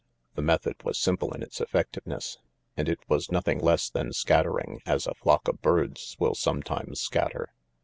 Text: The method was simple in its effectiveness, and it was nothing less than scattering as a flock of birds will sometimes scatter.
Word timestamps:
The 0.33 0.41
method 0.41 0.77
was 0.83 0.97
simple 0.97 1.31
in 1.31 1.43
its 1.43 1.61
effectiveness, 1.61 2.39
and 2.75 2.89
it 2.89 2.97
was 3.07 3.31
nothing 3.31 3.59
less 3.59 3.87
than 3.87 4.13
scattering 4.13 4.79
as 4.83 5.05
a 5.05 5.13
flock 5.13 5.47
of 5.47 5.61
birds 5.61 6.17
will 6.17 6.33
sometimes 6.33 6.99
scatter. 6.99 7.53